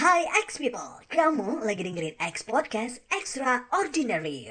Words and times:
Hai 0.00 0.24
X 0.48 0.56
people, 0.56 1.04
kamu 1.12 1.60
lagi 1.60 1.84
dengerin 1.84 2.16
X 2.16 2.40
Podcast 2.40 3.04
Extraordinary. 3.12 4.48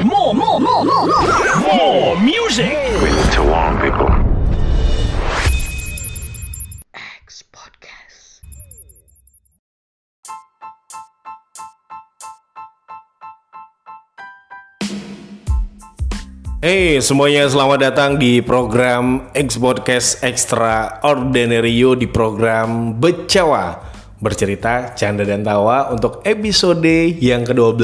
More, 0.00 0.32
more, 0.32 0.56
more, 0.56 0.80
more, 0.80 1.04
more, 1.04 1.36
more 1.68 2.16
music. 2.24 2.72
We 3.04 3.12
need 3.12 3.28
to 3.36 3.44
warn 3.44 3.76
people. 3.76 4.29
Hey 16.60 17.00
semuanya 17.00 17.48
selamat 17.48 17.78
datang 17.80 18.10
di 18.20 18.44
program 18.44 19.32
X 19.32 19.56
Podcast 19.56 20.20
Extraordinary 20.20 21.72
You 21.72 21.96
di 21.96 22.04
program 22.04 23.00
Becawa. 23.00 23.80
Bercerita, 24.20 24.92
canda 24.92 25.24
dan 25.24 25.40
tawa 25.40 25.88
untuk 25.88 26.20
episode 26.20 27.16
yang 27.16 27.48
ke-12 27.48 27.80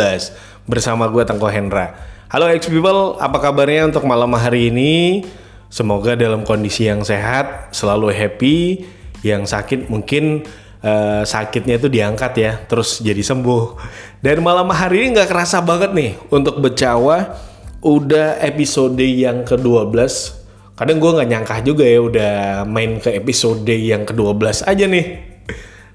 Bersama 0.69 1.09
gue 1.09 1.25
Tengko 1.25 1.49
Hendra. 1.49 1.97
Halo 2.29 2.53
X 2.53 2.69
People, 2.69 3.17
apa 3.17 3.41
kabarnya 3.41 3.89
untuk 3.89 4.05
malam 4.05 4.29
hari 4.37 4.69
ini? 4.69 5.25
Semoga 5.73 6.13
dalam 6.13 6.45
kondisi 6.45 6.85
yang 6.85 7.01
sehat, 7.01 7.73
selalu 7.73 8.13
happy 8.13 8.85
Yang 9.25 9.57
sakit 9.57 9.89
mungkin 9.89 10.45
eh, 10.85 11.25
sakitnya 11.25 11.81
itu 11.81 11.89
diangkat 11.89 12.33
ya 12.37 12.53
Terus 12.69 13.01
jadi 13.01 13.25
sembuh. 13.25 13.81
Dan 14.21 14.45
malam 14.45 14.69
hari 14.69 15.01
ini 15.01 15.17
nggak 15.17 15.33
kerasa 15.33 15.65
banget 15.65 15.97
nih 15.97 16.13
untuk 16.29 16.61
Becawa 16.61 17.56
udah 17.85 18.41
episode 18.41 19.01
yang 19.01 19.45
ke-12 19.45 19.97
kadang 20.77 21.01
gue 21.01 21.09
nggak 21.09 21.29
nyangka 21.33 21.57
juga 21.65 21.85
ya 21.89 22.01
udah 22.05 22.35
main 22.69 23.01
ke 23.01 23.17
episode 23.17 23.65
yang 23.65 24.05
ke-12 24.05 24.69
aja 24.69 24.85
nih. 24.85 25.07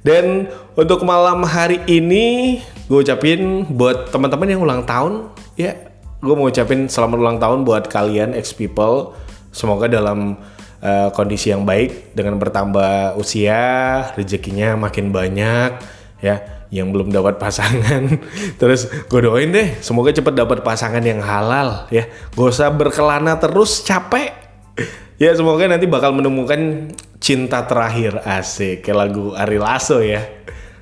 Dan 0.02 0.49
untuk 0.73 1.05
malam 1.05 1.46
hari 1.46 1.77
ini 1.85 2.57
gue 2.90 2.99
ucapin 3.05 3.70
buat 3.70 4.09
teman-teman 4.09 4.49
yang 4.49 4.62
ulang 4.65 4.84
tahun 4.84 5.29
ya 5.54 5.77
gue 6.20 6.35
mau 6.35 6.49
ucapin 6.49 6.90
selamat 6.90 7.18
ulang 7.18 7.40
tahun 7.40 7.63
buat 7.63 7.85
kalian 7.87 8.34
ex 8.34 8.52
people 8.52 9.13
semoga 9.54 9.87
dalam 9.87 10.35
eh, 10.84 11.09
kondisi 11.15 11.54
yang 11.54 11.63
baik 11.63 12.12
dengan 12.18 12.35
bertambah 12.35 13.15
usia 13.15 13.62
rezekinya 14.20 14.76
makin 14.76 15.13
banyak 15.13 15.71
ya 16.20 16.60
yang 16.72 16.90
belum 16.96 17.12
dapat 17.12 17.36
pasangan. 17.38 18.08
Terus 18.60 18.88
gue 18.88 19.22
doain 19.22 19.52
deh 19.52 19.77
semoga 19.84 20.16
cepet 20.16 20.34
dapat 20.34 20.64
pasangan 20.64 21.04
yang 21.04 21.20
halal 21.20 21.86
ya. 21.91 22.08
Gak 22.32 22.48
usah 22.48 22.72
berkelana 22.72 23.38
terus 23.38 23.84
capek. 23.84 24.32
Ya 25.22 25.36
semoga 25.38 25.70
nanti 25.70 25.86
bakal 25.86 26.16
menemukan 26.18 26.90
cinta 27.22 27.62
terakhir 27.70 28.26
asik 28.26 28.82
kayak 28.82 28.98
lagu 28.98 29.36
Ari 29.38 29.60
Lasso 29.62 30.02
ya. 30.02 30.26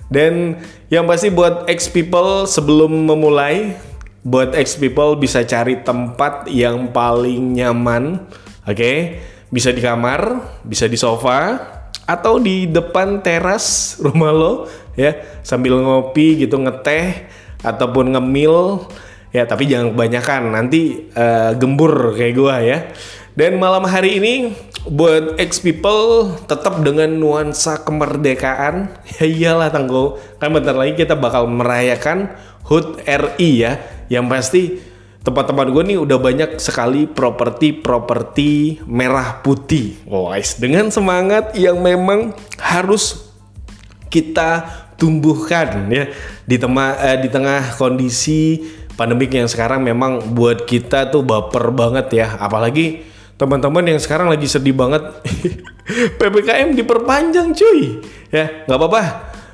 Dan 0.07 0.55
yang 0.87 1.03
pasti 1.09 1.27
buat 1.33 1.67
ex 1.67 1.91
people 1.91 2.47
sebelum 2.47 3.09
memulai 3.09 3.75
buat 4.23 4.55
ex 4.55 4.79
people 4.79 5.17
bisa 5.19 5.43
cari 5.43 5.81
tempat 5.83 6.47
yang 6.47 6.93
paling 6.95 7.57
nyaman 7.57 8.29
oke? 8.63 8.93
Bisa 9.49 9.73
di 9.73 9.81
kamar 9.81 10.39
bisa 10.63 10.85
di 10.85 10.95
sofa 10.95 11.57
atau 12.09 12.41
di 12.41 12.65
depan 12.65 13.21
teras 13.21 13.97
rumah 14.01 14.33
lo 14.33 14.53
ya 14.99 15.15
sambil 15.47 15.79
ngopi 15.79 16.43
gitu 16.43 16.59
ngeteh 16.59 17.31
ataupun 17.63 18.11
ngemil 18.11 18.83
ya 19.31 19.47
tapi 19.47 19.69
jangan 19.69 19.95
kebanyakan. 19.95 20.41
Nanti 20.51 21.09
eh, 21.13 21.51
gembur 21.55 22.13
kayak 22.19 22.33
gua 22.35 22.59
ya. 22.59 22.91
Dan 23.37 23.55
malam 23.55 23.87
hari 23.87 24.19
ini 24.19 24.51
buat 24.89 25.39
ex 25.39 25.63
people 25.63 26.35
tetap 26.43 26.83
dengan 26.83 27.07
nuansa 27.07 27.79
kemerdekaan. 27.87 28.91
Ya 29.19 29.25
iyalah 29.25 29.71
tanggo. 29.71 30.19
Kan 30.43 30.51
bentar 30.51 30.75
lagi 30.75 30.99
kita 30.99 31.15
bakal 31.15 31.47
merayakan 31.47 32.35
HUT 32.67 32.99
RI 33.07 33.63
ya. 33.63 33.79
Yang 34.11 34.25
pasti 34.27 34.61
tempat-tempat 35.23 35.67
gue 35.71 35.83
nih 35.93 35.99
udah 35.99 36.17
banyak 36.17 36.51
sekali 36.57 37.05
properti-properti 37.05 38.81
merah 38.87 39.39
putih. 39.43 39.99
Guys, 40.07 40.57
dengan 40.57 40.89
semangat 40.89 41.53
yang 41.53 41.79
memang 41.79 42.33
harus 42.57 43.29
kita 44.09 44.65
tumbuhkan 44.99 45.87
ya 45.87 46.11
di 46.43 46.59
tengah 46.59 46.99
eh, 46.99 47.17
di 47.23 47.29
tengah 47.31 47.79
kondisi 47.79 48.59
pandemik 48.99 49.31
yang 49.31 49.47
sekarang 49.47 49.79
memang 49.79 50.35
buat 50.35 50.67
kita 50.67 51.07
tuh 51.07 51.23
baper 51.23 51.71
banget 51.71 52.07
ya. 52.11 52.27
Apalagi 52.35 53.07
teman-teman 53.39 53.95
yang 53.95 53.99
sekarang 54.03 54.27
lagi 54.27 54.51
sedih 54.51 54.75
banget 54.75 54.99
PPKM 56.19 56.75
diperpanjang 56.75 57.55
cuy. 57.55 58.03
Ya, 58.35 58.67
nggak 58.67 58.75
apa-apa. 58.75 59.03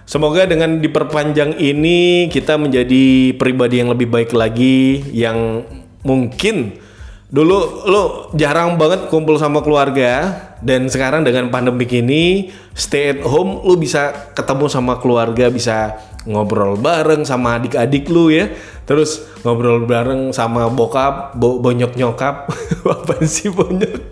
Semoga 0.06 0.46
dengan 0.50 0.82
diperpanjang 0.82 1.58
ini 1.62 2.30
kita 2.30 2.58
menjadi 2.58 3.34
pribadi 3.38 3.82
yang 3.82 3.90
lebih 3.94 4.10
baik 4.10 4.34
lagi 4.34 5.02
yang 5.14 5.66
mungkin 6.06 6.78
dulu 7.26 7.90
lo 7.90 8.04
jarang 8.38 8.78
banget 8.78 9.10
kumpul 9.10 9.42
sama 9.42 9.66
keluarga 9.66 10.30
dan 10.62 10.86
sekarang 10.86 11.26
dengan 11.26 11.50
pandemik 11.50 11.90
ini 11.90 12.54
stay 12.78 13.18
at 13.18 13.22
home 13.26 13.66
lo 13.66 13.74
bisa 13.76 14.32
ketemu 14.38 14.70
sama 14.70 15.02
keluarga 15.02 15.50
bisa 15.50 15.98
ngobrol 16.26 16.78
bareng 16.78 17.24
sama 17.24 17.62
adik-adik 17.62 18.10
lu 18.10 18.34
ya. 18.34 18.50
Terus 18.86 19.26
ngobrol 19.42 19.86
bareng 19.86 20.34
sama 20.34 20.70
bokap 20.70 21.38
bo 21.38 21.62
bonyok 21.62 21.98
nyokap. 21.98 22.50
Apa 23.02 23.22
sih 23.26 23.50
bonyok? 23.50 24.04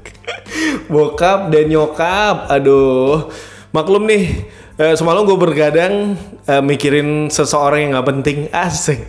Bokap 0.93 1.49
dan 1.49 1.69
nyokap 1.69 2.49
aduh. 2.49 3.29
Maklum 3.73 4.05
nih 4.05 4.45
eh, 4.77 4.93
semalam 4.93 5.25
gue 5.25 5.37
bergadang 5.37 6.17
eh, 6.45 6.61
mikirin 6.61 7.29
seseorang 7.33 7.85
yang 7.85 7.91
nggak 7.97 8.07
penting. 8.09 8.37
Asik 8.53 9.01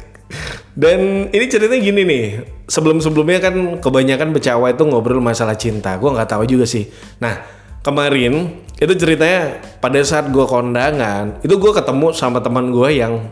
dan 0.74 1.30
ini 1.30 1.44
ceritanya 1.46 1.80
gini 1.80 2.02
nih. 2.02 2.26
Sebelum-sebelumnya 2.66 3.38
kan 3.38 3.54
kebanyakan 3.78 4.34
becawa 4.34 4.74
itu 4.74 4.82
ngobrol 4.82 5.22
masalah 5.22 5.54
cinta. 5.54 5.94
Gue 6.02 6.10
nggak 6.10 6.34
tahu 6.34 6.44
juga 6.50 6.66
sih. 6.66 6.90
Nah 7.22 7.38
kemarin 7.86 8.64
itu 8.74 8.92
ceritanya 8.98 9.62
pada 9.78 10.02
saat 10.02 10.34
gue 10.34 10.42
kondangan 10.42 11.38
itu 11.46 11.54
gue 11.54 11.72
ketemu 11.72 12.10
sama 12.10 12.42
teman 12.42 12.74
gue 12.74 12.90
yang 12.90 13.22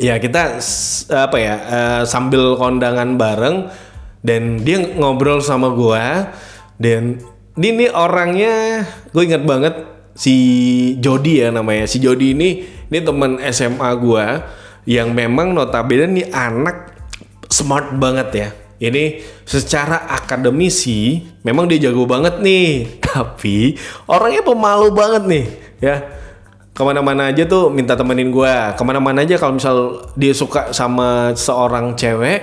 ya 0.00 0.16
kita 0.16 0.56
apa 1.12 1.36
ya 1.36 1.54
eh, 1.60 2.02
sambil 2.08 2.56
kondangan 2.56 3.20
bareng. 3.20 3.56
Dan 4.26 4.58
dia 4.66 4.82
ngobrol 4.82 5.38
sama 5.38 5.70
gue 5.70 6.02
dan 6.82 7.22
dia 7.54 7.70
ini 7.70 7.86
orangnya 7.86 8.82
gue 9.14 9.22
ingat 9.22 9.46
banget 9.46 9.74
si 10.18 10.34
Jody 10.98 11.46
ya 11.46 11.54
namanya. 11.54 11.86
Si 11.86 12.02
Jody 12.02 12.34
ini 12.34 12.64
ini 12.66 12.98
teman 13.04 13.38
SMA 13.54 13.86
gue 14.02 14.26
yang 14.86 15.12
memang 15.12 15.52
notabene 15.52 16.06
nih 16.22 16.26
anak 16.30 16.94
smart 17.50 17.92
banget 17.98 18.28
ya. 18.32 18.48
Ini 18.76 19.24
secara 19.42 20.04
akademisi 20.04 21.24
memang 21.42 21.66
dia 21.66 21.90
jago 21.90 22.06
banget 22.06 22.38
nih. 22.40 22.86
Tapi 23.06 23.74
orangnya 24.06 24.46
pemalu 24.46 24.88
banget 24.94 25.22
nih 25.26 25.44
ya. 25.82 25.96
Ke 26.76 26.84
mana-mana 26.84 27.32
aja 27.32 27.48
tuh 27.48 27.72
minta 27.72 27.96
temenin 27.96 28.28
gue 28.28 28.54
ke 28.76 28.82
mana-mana 28.84 29.24
aja 29.24 29.40
kalau 29.40 29.56
misal 29.56 29.76
dia 30.12 30.36
suka 30.36 30.76
sama 30.76 31.32
seorang 31.32 31.96
cewek 31.96 32.40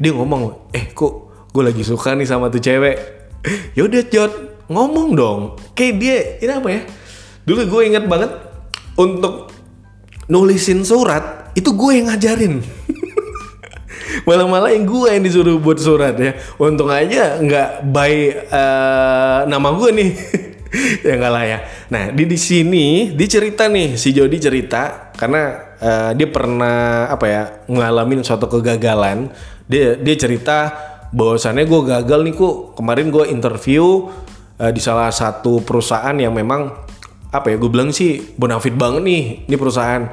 dia 0.00 0.10
ngomong 0.10 0.72
eh 0.72 0.88
kok 0.96 1.12
gue 1.52 1.62
lagi 1.62 1.84
suka 1.84 2.16
nih 2.16 2.26
sama 2.26 2.48
tuh 2.48 2.64
cewek? 2.64 2.96
Yaudah 3.78 4.04
Jod 4.08 4.32
ngomong 4.72 5.12
dong. 5.12 5.40
Kayak 5.76 5.94
dia 6.00 6.16
ini 6.40 6.52
apa 6.56 6.68
ya? 6.72 6.82
Dulu 7.44 7.60
gue 7.68 7.82
inget 7.92 8.08
banget 8.08 8.32
untuk 8.96 9.52
nulisin 10.32 10.80
surat 10.80 11.43
itu 11.54 11.70
gue 11.70 11.90
yang 11.94 12.06
ngajarin. 12.10 12.54
Malah-malah 14.28 14.70
yang 14.74 14.86
gue 14.86 15.08
yang 15.10 15.22
disuruh 15.24 15.56
buat 15.58 15.78
surat 15.78 16.14
ya. 16.18 16.34
Untung 16.58 16.90
aja 16.90 17.38
nggak 17.38 17.90
by 17.90 18.12
eh, 18.46 19.38
nama 19.48 19.68
gue 19.74 19.90
nih. 19.94 20.12
Ya 21.06 21.14
nggak 21.14 21.30
lah 21.30 21.44
ya. 21.46 21.58
Nah 21.86 22.10
di 22.10 22.26
di 22.26 22.34
sini 22.34 23.14
dia 23.14 23.30
cerita 23.30 23.70
nih 23.70 23.94
si 23.94 24.10
Jody 24.10 24.42
cerita 24.42 25.14
karena 25.14 25.54
eh, 25.78 26.10
dia 26.18 26.26
pernah 26.26 27.06
apa 27.06 27.26
ya 27.30 27.42
ngalamin 27.70 28.26
suatu 28.26 28.50
kegagalan. 28.50 29.30
Dia 29.70 29.94
dia 29.94 30.18
cerita 30.18 30.74
bahwasannya 31.14 31.70
gue 31.70 31.80
gagal 31.86 32.20
nih 32.26 32.34
kok 32.34 32.74
kemarin 32.74 33.06
gue 33.14 33.24
interview 33.30 34.10
eh, 34.58 34.74
di 34.74 34.82
salah 34.82 35.14
satu 35.14 35.62
perusahaan 35.62 36.18
yang 36.18 36.34
memang 36.34 36.74
apa 37.30 37.50
ya 37.50 37.56
gue 37.58 37.70
bilang 37.70 37.94
sih 37.94 38.34
bonafit 38.34 38.74
banget 38.74 39.02
nih 39.02 39.22
ini 39.46 39.56
perusahaan 39.58 40.06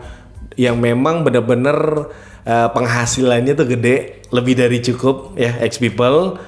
yang 0.60 0.80
memang 0.80 1.24
bener-bener 1.24 2.10
eh, 2.44 2.70
penghasilannya 2.72 3.54
tuh 3.54 3.68
gede 3.68 4.26
lebih 4.32 4.56
dari 4.58 4.80
cukup 4.82 5.36
ya 5.38 5.60
ex 5.62 5.78
people. 5.78 6.40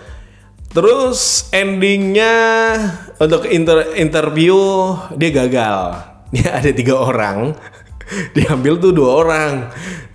Terus 0.74 1.54
endingnya 1.54 2.34
untuk 3.22 3.46
inter- 3.46 3.94
interview 3.94 4.58
dia 5.14 5.30
gagal. 5.30 5.80
Dia 6.34 6.58
ada 6.58 6.74
tiga 6.74 6.98
orang. 6.98 7.54
Diambil 8.36 8.82
tuh 8.82 8.90
dua 8.90 9.22
orang. 9.22 9.54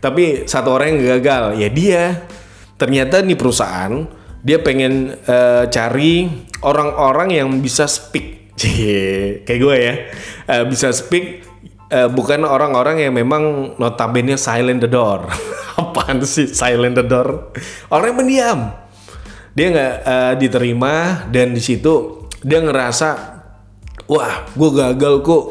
Tapi 0.03 0.51
satu 0.51 0.75
orang 0.75 0.99
yang 0.99 1.23
gagal 1.23 1.63
ya 1.63 1.69
dia. 1.71 2.05
Ternyata 2.75 3.23
nih 3.23 3.39
perusahaan 3.39 4.03
dia 4.43 4.59
pengen 4.59 5.15
eh, 5.15 5.65
cari 5.71 6.27
orang-orang 6.67 7.39
yang 7.39 7.49
bisa 7.63 7.87
speak. 7.87 8.51
Cie, 8.59 9.47
kayak 9.47 9.61
gue 9.63 9.77
ya. 9.79 9.95
Eh, 10.51 10.65
bisa 10.67 10.91
speak 10.91 11.48
eh, 11.89 12.09
bukan 12.09 12.45
orang-orang 12.45 13.05
yang 13.05 13.17
memang 13.17 13.75
notabene 13.77 14.37
silent 14.37 14.85
the 14.85 14.91
door. 14.91 15.29
Apaan 15.81 16.21
sih 16.25 16.51
silent 16.51 16.99
the 16.99 17.05
door? 17.05 17.53
Orang 17.93 18.15
yang 18.15 18.19
mendiam. 18.19 18.59
Dia 19.57 19.67
nggak 19.75 19.95
eh, 20.05 20.35
diterima 20.39 21.27
dan 21.33 21.53
di 21.57 21.63
situ 21.63 22.27
dia 22.39 22.63
ngerasa 22.63 23.09
wah 24.07 24.47
gue 24.55 24.71
gagal 24.71 25.27
kok 25.27 25.45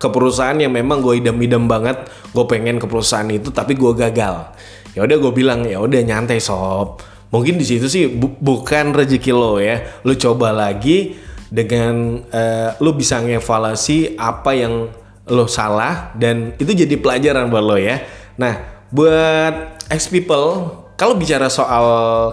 ke 0.00 0.08
perusahaan 0.08 0.56
yang 0.56 0.72
memang 0.72 1.04
gue 1.04 1.20
idam-idam 1.20 1.68
banget 1.68 2.08
gue 2.32 2.44
pengen 2.48 2.80
ke 2.80 2.88
perusahaan 2.88 3.28
itu 3.28 3.52
tapi 3.52 3.76
gue 3.76 3.92
gagal 3.92 4.56
ya 4.96 5.04
udah 5.04 5.16
gue 5.20 5.32
bilang 5.36 5.68
ya 5.68 5.78
udah 5.84 6.00
nyantai 6.00 6.40
sob 6.40 7.04
mungkin 7.28 7.60
di 7.60 7.66
situ 7.68 7.86
sih 7.86 8.08
bu- 8.08 8.40
bukan 8.40 8.96
rezeki 8.96 9.32
lo 9.36 9.60
ya 9.60 10.00
lo 10.02 10.16
coba 10.16 10.56
lagi 10.56 11.14
dengan 11.52 12.24
eh, 12.32 12.72
lo 12.80 12.96
bisa 12.96 13.20
ngevaluasi 13.20 14.16
apa 14.16 14.50
yang 14.56 14.88
lo 15.30 15.48
salah 15.48 16.12
dan 16.16 16.52
itu 16.60 16.72
jadi 16.72 16.96
pelajaran 17.00 17.48
buat 17.48 17.64
lo 17.64 17.76
ya 17.80 18.02
nah 18.36 18.84
buat 18.92 19.80
ex 19.88 20.12
people 20.12 20.82
kalau 20.94 21.16
bicara 21.16 21.48
soal 21.48 21.86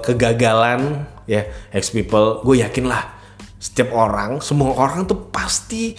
kegagalan 0.03 1.07
ya 1.25 1.47
ex 1.71 1.89
people 1.89 2.43
gue 2.43 2.59
yakin 2.61 2.85
lah 2.89 3.21
setiap 3.61 3.93
orang, 3.93 4.41
semua 4.41 4.73
orang 4.73 5.05
tuh 5.05 5.29
pasti 5.29 5.93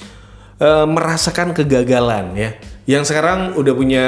eh, 0.59 0.87
merasakan 0.91 1.55
kegagalan 1.55 2.35
ya. 2.35 2.51
Yang 2.83 3.15
sekarang 3.15 3.55
udah 3.55 3.75
punya 3.79 4.07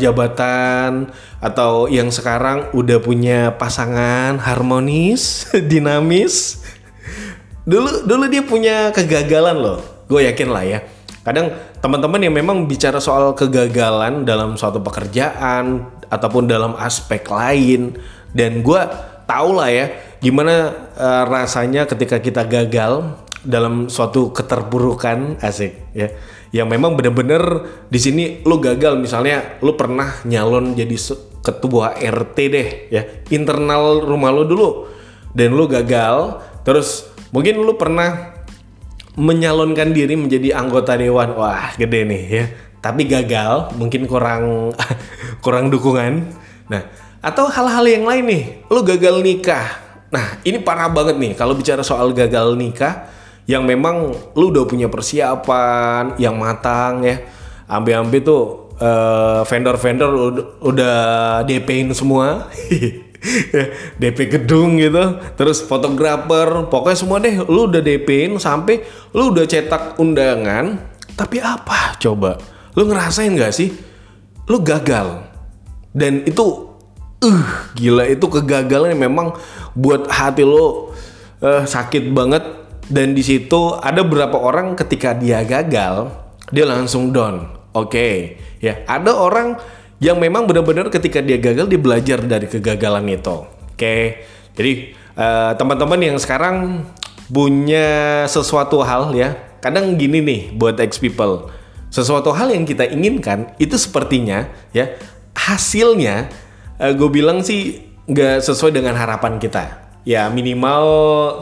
jabatan 0.00 1.12
atau 1.44 1.92
yang 1.92 2.08
sekarang 2.08 2.72
udah 2.72 2.96
punya 3.04 3.52
pasangan 3.60 4.40
harmonis, 4.40 5.44
dinamis. 5.70 6.64
Dulu 7.68 8.08
dulu 8.08 8.24
dia 8.32 8.40
punya 8.40 8.88
kegagalan 8.96 9.60
loh. 9.60 9.78
Gue 10.08 10.24
yakin 10.24 10.48
lah 10.48 10.64
ya. 10.64 10.80
Kadang 11.20 11.52
teman-teman 11.84 12.16
yang 12.16 12.32
memang 12.32 12.64
bicara 12.64 12.96
soal 12.96 13.36
kegagalan 13.36 14.24
dalam 14.24 14.56
suatu 14.56 14.80
pekerjaan 14.80 15.84
ataupun 16.08 16.48
dalam 16.48 16.72
aspek 16.80 17.28
lain 17.28 18.00
dan 18.32 18.64
gue 18.64 18.80
tahu 19.28 19.60
lah 19.60 19.68
ya 19.68 19.92
gimana 20.16 20.72
eh, 20.96 21.24
rasanya 21.28 21.84
ketika 21.84 22.24
kita 22.24 22.48
gagal 22.48 23.20
dalam 23.44 23.92
suatu 23.92 24.32
keterpurukan 24.32 25.36
asik 25.44 25.92
ya. 25.92 26.08
Yang 26.54 26.68
memang 26.72 26.96
bener-bener 26.96 27.42
di 27.92 28.00
sini 28.00 28.24
lu 28.48 28.56
gagal 28.64 28.96
misalnya 28.96 29.60
lu 29.60 29.76
pernah 29.76 30.24
nyalon 30.24 30.72
jadi 30.72 30.96
ketua 31.44 32.00
RT 32.00 32.36
deh 32.48 32.68
ya. 32.88 33.04
Internal 33.28 34.00
rumah 34.00 34.32
lu 34.32 34.48
dulu 34.48 34.88
dan 35.36 35.52
lu 35.52 35.68
gagal 35.68 36.40
terus 36.64 37.12
mungkin 37.28 37.60
lu 37.60 37.76
pernah 37.76 38.32
menyalonkan 39.14 39.94
diri 39.94 40.14
menjadi 40.18 40.58
anggota 40.58 40.98
dewan. 40.98 41.34
Wah 41.38 41.74
gede 41.78 42.06
nih 42.06 42.22
ya. 42.26 42.44
Tapi 42.82 43.08
gagal 43.08 43.74
mungkin 43.78 44.04
kurang 44.04 44.74
kurang 45.44 45.70
dukungan. 45.70 46.34
Nah 46.70 46.82
atau 47.24 47.48
hal-hal 47.48 47.84
yang 47.86 48.04
lain 48.04 48.24
nih. 48.26 48.44
Lu 48.68 48.82
gagal 48.82 49.22
nikah. 49.22 49.80
Nah 50.10 50.38
ini 50.46 50.60
parah 50.60 50.90
banget 50.90 51.16
nih 51.18 51.32
kalau 51.34 51.54
bicara 51.56 51.82
soal 51.82 52.12
gagal 52.14 52.54
nikah 52.54 53.08
yang 53.44 53.68
memang 53.68 54.16
lu 54.36 54.48
udah 54.48 54.64
punya 54.64 54.88
persiapan 54.90 56.18
yang 56.18 56.36
matang 56.36 57.02
ya. 57.06 57.22
Ambil-ambil 57.64 58.20
tuh 58.20 58.42
eh, 58.76 59.40
vendor-vendor 59.46 60.10
udah, 60.10 60.46
udah 60.60 60.96
DP-in 61.48 61.94
semua 61.96 62.48
DP 64.00 64.18
gedung 64.28 64.76
gitu 64.76 65.20
terus 65.34 65.64
fotografer 65.64 66.68
pokoknya 66.68 66.98
semua 66.98 67.18
deh 67.20 67.40
lu 67.48 67.66
udah 67.70 67.80
DP-in 67.80 68.36
sampai 68.36 68.84
lu 69.16 69.32
udah 69.32 69.48
cetak 69.48 69.96
undangan 69.96 70.94
tapi 71.14 71.38
apa 71.38 71.94
coba? 72.02 72.38
Lu 72.74 72.90
ngerasain 72.90 73.30
gak 73.38 73.54
sih? 73.54 73.70
Lu 74.50 74.60
gagal. 74.60 75.30
Dan 75.94 76.26
itu 76.26 76.74
uh 77.24 77.46
gila 77.78 78.10
itu 78.10 78.26
kegagalan 78.26 78.92
yang 78.98 79.08
memang 79.08 79.32
buat 79.78 80.10
hati 80.10 80.42
lo 80.42 80.90
eh, 81.38 81.62
sakit 81.64 82.10
banget. 82.10 82.44
Dan 82.84 83.16
di 83.16 83.24
situ 83.24 83.78
ada 83.80 84.04
beberapa 84.04 84.36
orang 84.36 84.76
ketika 84.76 85.16
dia 85.16 85.40
gagal 85.46 86.10
dia 86.50 86.66
langsung 86.66 87.14
down. 87.14 87.48
Oke 87.74 88.38
ya 88.58 88.82
ada 88.86 89.14
orang 89.14 89.58
yang 90.02 90.18
memang 90.18 90.46
benar-benar 90.46 90.90
ketika 90.90 91.22
dia 91.22 91.38
gagal 91.38 91.70
dia 91.70 91.80
belajar 91.80 92.18
dari 92.22 92.46
kegagalan 92.50 93.06
itu. 93.10 93.46
Oke 93.74 94.26
jadi 94.54 94.94
eh, 94.94 95.52
teman-teman 95.58 95.98
yang 95.98 96.16
sekarang 96.18 96.86
punya 97.30 98.22
sesuatu 98.30 98.84
hal 98.84 99.16
ya 99.16 99.34
kadang 99.58 99.96
gini 99.98 100.20
nih 100.20 100.40
buat 100.54 100.78
ex 100.78 101.00
people. 101.00 101.50
Sesuatu 101.90 102.34
hal 102.34 102.50
yang 102.50 102.66
kita 102.66 102.90
inginkan 102.90 103.54
itu 103.62 103.78
sepertinya 103.78 104.50
ya 104.74 104.90
hasilnya 105.34 106.26
gue 106.74 107.06
bilang 107.06 107.38
sih 107.38 107.86
nggak 108.10 108.42
sesuai 108.42 108.74
dengan 108.74 108.98
harapan 108.98 109.38
kita. 109.38 109.94
Ya 110.02 110.26
minimal 110.28 110.84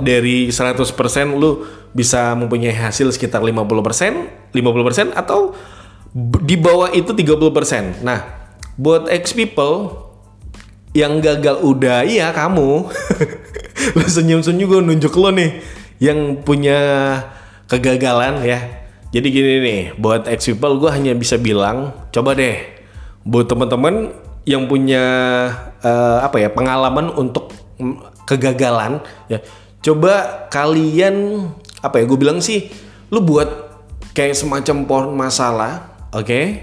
dari 0.05 0.53
100% 0.53 0.93
lu 1.35 1.67
bisa 1.93 2.33
mempunyai 2.33 2.73
hasil 2.73 3.13
sekitar 3.13 3.45
50% 3.45 4.53
50% 4.53 5.13
atau 5.13 5.53
di 6.45 6.57
bawah 6.57 6.93
itu 6.93 7.13
30% 7.13 8.05
nah 8.05 8.42
buat 8.77 9.09
ex 9.09 9.37
people 9.37 10.09
yang 10.93 11.21
gagal 11.25 11.61
udah 11.61 12.05
iya 12.05 12.33
kamu. 12.33 12.89
Lu 13.97 14.07
senyum-senyum 14.07 14.69
gue 14.69 14.81
nunjuk 14.85 15.15
lo 15.17 15.33
nih 15.33 15.61
yang 15.99 16.41
punya 16.45 16.79
kegagalan 17.69 18.45
ya. 18.45 18.61
Jadi 19.13 19.27
gini 19.29 19.53
nih 19.61 19.83
buat 19.97 20.29
ex 20.29 20.49
people 20.49 20.81
gue 20.81 20.91
hanya 20.93 21.13
bisa 21.17 21.37
bilang 21.37 21.93
coba 22.13 22.33
deh 22.33 22.61
buat 23.25 23.49
teman-teman 23.49 24.13
yang 24.49 24.67
punya 24.67 25.05
eh, 25.85 26.19
apa 26.25 26.37
ya 26.41 26.49
pengalaman 26.53 27.13
untuk 27.17 27.53
kegagalan 28.29 29.01
ya. 29.29 29.41
Coba 29.83 30.47
kalian 30.53 31.49
apa 31.83 31.99
ya 31.99 32.05
gue 32.07 32.19
bilang 32.19 32.39
sih 32.39 32.71
lu 33.11 33.21
buat 33.21 33.51
kayak 34.15 34.39
semacam 34.39 34.77
pohon 34.87 35.09
masalah 35.19 35.91
oke 36.15 36.63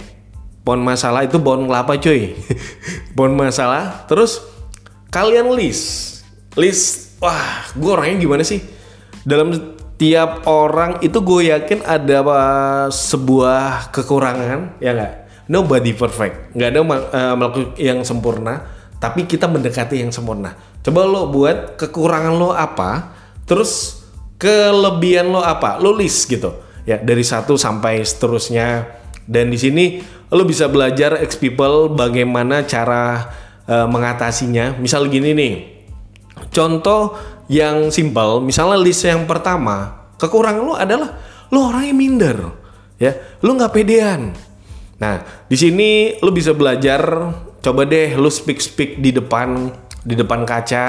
pohon 0.69 0.85
masalah 0.85 1.25
itu 1.25 1.41
pohon 1.41 1.65
kelapa 1.65 1.97
cuy. 1.97 2.37
Pohon 3.17 3.33
masalah. 3.33 4.05
Terus 4.05 4.37
kalian 5.09 5.49
list. 5.57 6.21
List 6.53 7.17
wah 7.17 7.65
gue 7.73 7.89
orangnya 7.89 8.21
gimana 8.21 8.45
sih? 8.45 8.61
Dalam 9.25 9.49
tiap 9.97 10.45
orang 10.45 11.01
itu 11.01 11.17
gue 11.25 11.49
yakin 11.49 11.81
ada 11.89 12.21
apa, 12.21 12.39
sebuah 12.93 13.89
kekurangan 13.89 14.77
ya 14.77 14.93
nggak? 14.93 15.13
Nobody 15.49 15.97
perfect. 15.97 16.53
Nggak 16.53 16.69
ada 16.69 16.81
makhluk 17.33 17.73
yang 17.81 18.05
sempurna 18.05 18.69
tapi 19.01 19.25
kita 19.25 19.49
mendekati 19.49 19.97
yang 19.97 20.13
sempurna. 20.13 20.53
Coba 20.85 21.01
lo 21.09 21.33
buat 21.33 21.81
kekurangan 21.81 22.37
lo 22.37 22.53
apa 22.53 23.17
terus 23.49 24.05
kelebihan 24.37 25.33
lo 25.33 25.41
apa 25.41 25.81
lo 25.81 25.97
list 25.97 26.29
gitu. 26.29 26.61
Ya 26.85 27.01
dari 27.01 27.25
satu 27.25 27.57
sampai 27.57 28.05
seterusnya. 28.05 29.01
Dan 29.29 29.49
di 29.53 29.57
sini 29.57 29.85
lo 30.29 30.45
bisa 30.45 30.69
belajar 30.69 31.17
ex 31.21 31.37
people 31.37 31.89
bagaimana 31.91 32.65
cara 32.65 33.29
eh, 33.65 33.87
mengatasinya 33.89 34.77
misal 34.77 35.09
gini 35.09 35.33
nih 35.33 35.79
Contoh 36.49 37.19
yang 37.51 37.91
simpel, 37.91 38.39
misalnya 38.39 38.79
list 38.79 39.03
yang 39.03 39.27
pertama, 39.27 40.07
kekurangan 40.15 40.63
lu 40.63 40.73
adalah 40.73 41.09
lu 41.49 41.59
orangnya 41.65 41.93
minder, 41.93 42.37
ya, 42.97 43.13
lu 43.43 43.57
nggak 43.57 43.73
pedean. 43.73 44.33
Nah, 44.99 45.23
di 45.49 45.57
sini 45.57 45.89
lu 46.23 46.31
bisa 46.31 46.53
belajar, 46.55 47.01
coba 47.61 47.81
deh 47.85 48.15
lu 48.15 48.29
speak 48.31 48.59
speak 48.61 48.91
di 49.01 49.11
depan 49.11 49.69
di 50.05 50.15
depan 50.15 50.47
kaca 50.47 50.85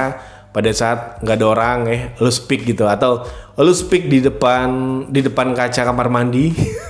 pada 0.51 0.71
saat 0.73 1.23
nggak 1.25 1.37
ada 1.41 1.47
orang 1.47 1.79
ya, 1.89 1.99
lu 2.21 2.31
speak 2.31 2.65
gitu 2.69 2.87
atau 2.89 3.25
lu 3.61 3.73
speak 3.73 4.09
di 4.09 4.25
depan 4.25 4.69
di 5.09 5.21
depan 5.25 5.53
kaca 5.53 5.83
kamar 5.83 6.09
mandi. 6.09 6.53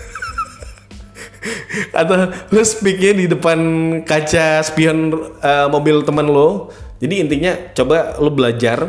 atau 2.00 2.28
lu 2.52 2.62
speaknya 2.62 3.12
di 3.16 3.24
depan 3.28 3.58
kaca 4.04 4.60
spion 4.64 5.12
eh, 5.40 5.66
mobil 5.68 6.04
temen 6.04 6.28
lo. 6.28 6.70
Jadi 7.00 7.14
intinya 7.24 7.52
coba 7.72 8.20
lu 8.20 8.30
belajar. 8.32 8.86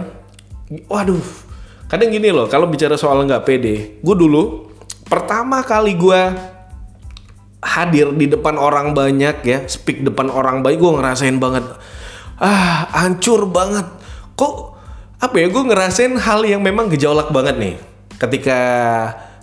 Waduh 0.88 1.52
kadang 1.92 2.08
gini 2.08 2.32
loh 2.32 2.48
kalau 2.48 2.72
bicara 2.72 2.96
soal 2.96 3.28
nggak 3.28 3.44
pede 3.44 4.00
gue 4.00 4.16
dulu 4.16 4.72
pertama 5.12 5.60
kali 5.60 6.00
gue 6.00 6.22
hadir 7.60 8.16
di 8.16 8.32
depan 8.32 8.56
orang 8.56 8.96
banyak 8.96 9.44
ya 9.44 9.68
speak 9.68 10.00
depan 10.00 10.32
orang 10.32 10.64
banyak 10.64 10.80
gue 10.80 10.92
ngerasain 10.96 11.36
banget 11.36 11.68
ah 12.42 12.90
hancur 13.06 13.46
banget. 13.46 13.86
Kok 14.34 14.54
apa 15.22 15.36
ya 15.38 15.48
gue 15.54 15.64
ngerasain 15.70 16.18
hal 16.18 16.42
yang 16.42 16.66
memang 16.66 16.90
gejolak 16.90 17.30
banget 17.30 17.56
nih. 17.62 17.76
Ketika 18.18 18.60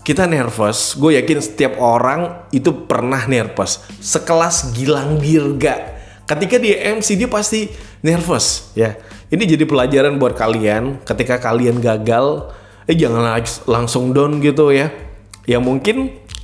kita 0.02 0.26
nervous. 0.26 0.96
Gue 0.96 1.18
yakin 1.18 1.38
setiap 1.42 1.78
orang 1.82 2.48
itu 2.50 2.86
pernah 2.86 3.24
nervous. 3.28 3.82
Sekelas 4.00 4.72
Gilang 4.72 5.18
Dirga 5.20 5.98
ketika 6.28 6.60
dia 6.60 6.92
MC 6.92 7.16
dia 7.16 7.26
pasti 7.26 7.72
nervous 8.04 8.70
ya. 8.76 8.94
Ini 9.32 9.44
jadi 9.56 9.64
pelajaran 9.64 10.20
buat 10.20 10.36
kalian. 10.36 11.00
Ketika 11.02 11.40
kalian 11.40 11.80
gagal 11.80 12.52
eh 12.84 12.96
jangan 12.96 13.24
lang- 13.24 13.64
langsung 13.64 14.12
down 14.12 14.44
gitu 14.44 14.70
ya. 14.70 14.92
Yang 15.48 15.62
mungkin 15.64 15.96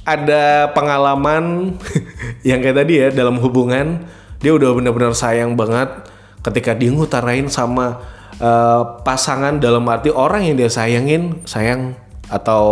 ada 0.05 0.73
pengalaman 0.73 1.77
yang 2.49 2.65
kayak 2.65 2.77
tadi 2.81 2.95
ya 3.05 3.09
dalam 3.13 3.37
hubungan. 3.41 4.09
Dia 4.41 4.53
udah 4.53 4.77
benar-benar 4.77 5.17
sayang 5.17 5.57
banget 5.57 5.89
ketika 6.45 6.77
dia 6.77 6.93
ngutarain 6.93 7.49
sama 7.49 8.01
eh, 8.37 8.83
pasangan 9.05 9.57
dalam 9.57 9.85
arti 9.89 10.13
orang 10.13 10.45
yang 10.49 10.57
dia 10.61 10.69
sayangin 10.69 11.45
sayang 11.49 11.97
atau 12.29 12.65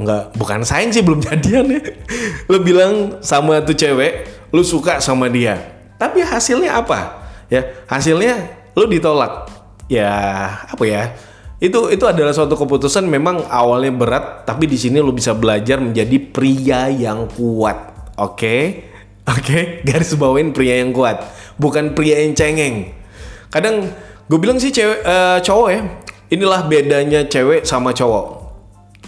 enggak 0.00 0.32
bukan 0.36 0.60
sayang 0.64 0.90
sih 0.92 1.04
belum 1.04 1.20
jadian 1.28 1.66
ya. 1.68 1.82
Lu 2.48 2.60
bilang 2.60 3.20
sama 3.24 3.60
tuh 3.64 3.76
cewek 3.76 4.26
lu 4.54 4.62
suka 4.64 5.00
sama 5.00 5.28
dia. 5.28 5.58
Tapi 6.00 6.22
hasilnya 6.22 6.78
apa? 6.80 7.24
Ya 7.48 7.64
hasilnya 7.88 8.38
lu 8.74 8.88
ditolak. 8.88 9.50
Ya 9.90 10.10
apa 10.68 10.84
ya? 10.84 11.12
Itu 11.60 11.88
itu 11.88 12.04
adalah 12.04 12.34
suatu 12.34 12.58
keputusan 12.58 13.08
memang 13.08 13.44
awalnya 13.48 13.92
berat 13.94 14.24
tapi 14.44 14.68
di 14.68 14.76
sini 14.76 15.00
lu 15.00 15.14
bisa 15.14 15.32
belajar 15.32 15.80
menjadi 15.80 16.16
pria 16.20 16.92
yang 16.92 17.30
kuat. 17.30 18.12
Oke? 18.20 18.86
Oke? 19.24 19.58
Garis 19.86 20.16
bawain 20.16 20.52
pria 20.52 20.80
yang 20.80 20.92
kuat. 20.92 21.24
Bukan 21.56 21.96
pria 21.96 22.20
yang 22.20 22.36
cengeng. 22.36 22.90
Kadang 23.48 23.88
gue 24.24 24.38
bilang 24.40 24.56
sih 24.56 24.72
cewek 24.72 25.04
eh, 25.04 25.38
cowok 25.44 25.68
ya 25.68 25.82
inilah 26.32 26.64
bedanya 26.64 27.28
cewek 27.28 27.68
sama 27.68 27.92
cowok 27.92 28.43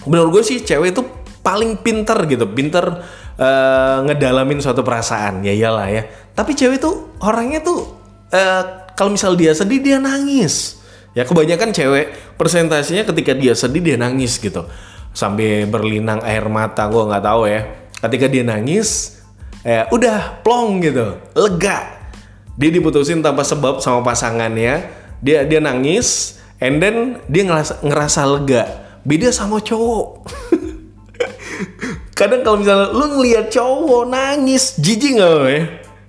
menurut 0.07 0.41
gue 0.41 0.43
sih 0.47 0.59
cewek 0.63 0.95
itu 0.95 1.03
paling 1.47 1.79
pinter 1.79 2.19
gitu 2.27 2.51
pinter 2.51 3.07
eh, 3.39 3.97
ngedalamin 4.03 4.59
suatu 4.59 4.83
perasaan. 4.83 5.47
Ya 5.47 5.55
iyalah 5.55 5.87
ya. 5.91 6.03
Tapi 6.35 6.59
cewek 6.59 6.83
tuh 6.83 7.15
orangnya 7.23 7.63
tuh 7.63 7.87
eh, 8.35 8.63
kalau 8.99 9.15
misal 9.15 9.39
dia 9.39 9.55
sedih 9.55 9.79
dia 9.79 10.03
nangis. 10.03 10.83
Ya 11.15 11.25
kebanyakan 11.25 11.71
cewek 11.71 12.37
presentasinya 12.37 13.07
ketika 13.07 13.33
dia 13.39 13.55
sedih 13.55 13.83
dia 13.83 13.97
nangis 13.99 14.43
gitu. 14.43 14.67
Sampai 15.15 15.65
berlinang 15.65 16.21
air 16.27 16.45
mata 16.51 16.91
gue 16.91 17.03
nggak 17.07 17.25
tahu 17.25 17.43
ya. 17.47 17.63
Ketika 18.03 18.27
dia 18.27 18.43
nangis 18.43 19.21
eh, 19.63 19.87
udah 19.95 20.43
plong 20.43 20.83
gitu. 20.83 21.15
Lega. 21.39 21.95
Dia 22.57 22.73
diputusin 22.73 23.21
tanpa 23.21 23.47
sebab 23.47 23.79
sama 23.79 24.03
pasangannya. 24.03 24.83
Dia 25.23 25.47
dia 25.47 25.61
nangis 25.63 26.37
and 26.61 26.83
then 26.83 27.21
dia 27.31 27.45
ngerasa, 27.47 27.81
ngerasa 27.85 28.21
lega 28.29 28.86
beda 29.07 29.31
sama 29.31 29.63
cowok. 29.63 30.27
Kadang 32.19 32.43
kalau 32.43 32.59
misalnya 32.59 32.91
lu 32.91 33.07
ngeliat 33.17 33.47
cowok 33.55 34.03
nangis 34.11 34.77
jijik 34.83 35.17
nggak 35.17 35.35
ya? 35.47 35.63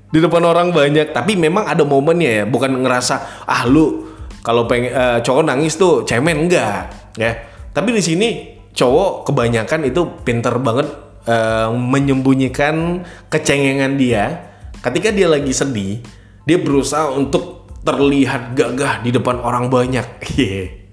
Di 0.08 0.20
depan 0.24 0.42
orang 0.42 0.74
banyak. 0.74 1.14
Tapi 1.14 1.38
memang 1.38 1.70
ada 1.70 1.86
momennya 1.86 2.44
ya. 2.44 2.44
Bukan 2.50 2.82
ngerasa 2.82 3.46
ah 3.46 3.64
lu 3.70 4.10
kalau 4.42 4.66
pengen 4.66 4.92
eh, 4.92 5.20
cowok 5.22 5.44
nangis 5.46 5.78
tuh 5.78 6.02
cemen. 6.08 6.50
Enggak 6.50 6.90
ya. 7.16 7.38
Tapi 7.72 7.94
di 7.94 8.02
sini 8.02 8.28
cowok 8.74 9.30
kebanyakan 9.30 9.86
itu 9.86 10.02
pinter 10.26 10.58
banget 10.58 10.88
eh, 11.30 11.70
menyembunyikan 11.70 13.06
kecengengan 13.30 13.94
dia. 14.00 14.48
Ketika 14.82 15.12
dia 15.14 15.28
lagi 15.30 15.52
sedih 15.52 16.02
dia 16.48 16.58
berusaha 16.58 17.12
untuk 17.12 17.68
terlihat 17.84 18.56
gagah 18.56 19.04
di 19.04 19.12
depan 19.12 19.44
orang 19.44 19.68
banyak 19.68 20.08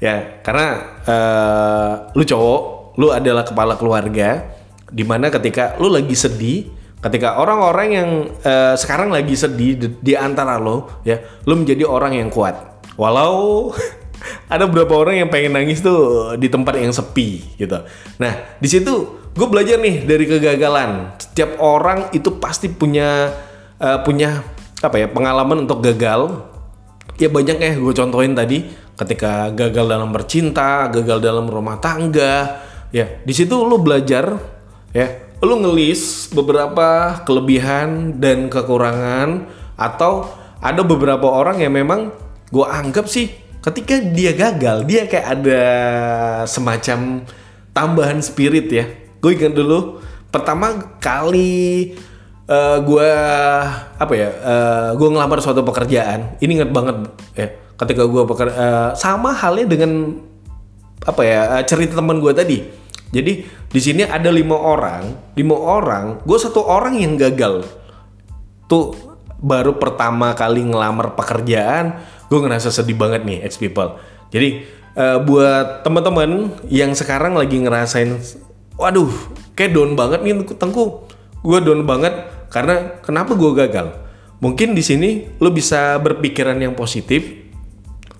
ya 0.00 0.40
karena 0.40 0.66
eh, 1.04 1.92
lu 2.16 2.24
cowok 2.24 2.60
lu 2.96 3.12
adalah 3.12 3.44
kepala 3.44 3.76
keluarga 3.76 4.48
di 4.90 5.04
mana 5.06 5.30
ketika 5.30 5.78
lu 5.78 5.92
lagi 5.92 6.16
sedih 6.16 6.80
ketika 7.00 7.40
orang-orang 7.40 7.88
yang 7.88 8.08
eh, 8.44 8.74
sekarang 8.76 9.12
lagi 9.12 9.32
sedih 9.36 9.76
di, 9.76 9.86
di 10.00 10.12
antara 10.16 10.60
lo 10.60 11.00
ya 11.04 11.20
lu 11.48 11.56
menjadi 11.56 11.84
orang 11.88 12.16
yang 12.16 12.28
kuat. 12.28 12.56
Walau 13.00 13.72
ada 14.52 14.68
beberapa 14.68 15.00
orang 15.00 15.24
yang 15.24 15.28
pengen 15.32 15.56
nangis 15.56 15.80
tuh 15.80 16.34
di 16.36 16.52
tempat 16.52 16.76
yang 16.76 16.92
sepi 16.92 17.56
gitu. 17.56 17.80
Nah 18.20 18.32
di 18.60 18.68
situ 18.68 19.20
gue 19.32 19.46
belajar 19.48 19.80
nih 19.80 20.04
dari 20.04 20.24
kegagalan. 20.28 21.16
Setiap 21.16 21.56
orang 21.60 22.12
itu 22.12 22.36
pasti 22.36 22.68
punya 22.68 23.32
eh, 23.80 23.98
punya 24.04 24.44
apa 24.80 24.96
ya 25.00 25.08
pengalaman 25.08 25.64
untuk 25.64 25.80
gagal. 25.80 26.48
Ya 27.20 27.28
banyak 27.28 27.56
ya 27.60 27.72
gue 27.76 27.94
contohin 27.96 28.32
tadi 28.32 28.64
ketika 29.00 29.48
gagal 29.56 29.88
dalam 29.88 30.12
bercinta, 30.12 30.92
gagal 30.92 31.24
dalam 31.24 31.48
rumah 31.48 31.80
tangga, 31.80 32.60
ya 32.92 33.24
di 33.24 33.32
situ 33.32 33.64
lu 33.64 33.80
belajar 33.80 34.36
ya, 34.92 35.08
lu 35.40 35.56
ngelis 35.64 36.28
beberapa 36.36 37.16
kelebihan 37.24 38.20
dan 38.20 38.52
kekurangan 38.52 39.48
atau 39.80 40.28
ada 40.60 40.84
beberapa 40.84 41.24
orang 41.24 41.64
yang 41.64 41.72
memang 41.72 42.12
gue 42.52 42.66
anggap 42.68 43.08
sih 43.08 43.32
ketika 43.64 43.96
dia 43.96 44.36
gagal 44.36 44.84
dia 44.84 45.08
kayak 45.08 45.40
ada 45.40 45.64
semacam 46.44 47.24
tambahan 47.72 48.20
spirit 48.20 48.68
ya. 48.68 48.84
Gue 49.24 49.36
ingat 49.36 49.56
dulu 49.56 50.00
pertama 50.28 50.96
kali 51.00 51.96
eh 52.50 52.78
gue 52.82 53.10
apa 53.94 54.12
ya 54.12 54.28
eh 54.28 54.88
gue 54.98 55.08
ngelamar 55.08 55.38
suatu 55.38 55.62
pekerjaan 55.62 56.34
ini 56.42 56.58
inget 56.58 56.74
banget 56.74 56.96
ya 57.38 57.48
ketika 57.80 58.04
gue 58.04 58.22
peker 58.28 58.48
eh, 58.52 58.90
sama 58.92 59.32
halnya 59.32 59.64
dengan 59.64 60.20
apa 61.00 61.22
ya 61.24 61.40
eh, 61.56 61.64
cerita 61.64 61.96
teman 61.96 62.20
gue 62.20 62.32
tadi. 62.36 62.58
Jadi 63.10 63.32
di 63.72 63.80
sini 63.80 64.06
ada 64.06 64.30
lima 64.30 64.54
orang 64.54 65.34
lima 65.34 65.56
orang 65.56 66.20
gue 66.22 66.38
satu 66.38 66.60
orang 66.60 67.00
yang 67.00 67.16
gagal. 67.16 67.64
Tuh 68.68 68.92
baru 69.40 69.80
pertama 69.80 70.36
kali 70.36 70.60
ngelamar 70.68 71.16
pekerjaan 71.16 72.04
gue 72.28 72.38
ngerasa 72.38 72.68
sedih 72.68 73.00
banget 73.00 73.24
nih 73.24 73.40
ex 73.40 73.56
people. 73.56 73.96
Jadi 74.28 74.68
eh, 74.94 75.18
buat 75.24 75.80
teman-teman 75.80 76.52
yang 76.68 76.92
sekarang 76.92 77.32
lagi 77.32 77.56
ngerasain 77.56 78.20
waduh 78.76 79.08
kayak 79.56 79.72
down 79.72 79.96
banget 79.96 80.20
nih 80.20 80.36
tengku 80.56 81.08
gue 81.40 81.58
down 81.64 81.88
banget 81.88 82.12
karena 82.52 83.00
kenapa 83.00 83.32
gue 83.32 83.50
gagal? 83.56 83.96
Mungkin 84.44 84.76
di 84.76 84.84
sini 84.84 85.10
lo 85.40 85.48
bisa 85.52 85.96
berpikiran 86.00 86.56
yang 86.60 86.76
positif 86.76 87.39